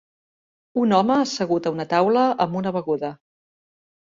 Un 0.83 0.95
home 0.99 1.17
assegut 1.25 1.67
a 1.67 1.73
una 1.75 1.87
taula 1.93 2.25
amb 2.47 2.59
una 2.63 2.73
beguda. 2.79 3.13